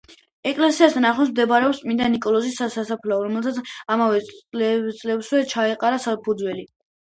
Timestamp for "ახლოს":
1.09-1.29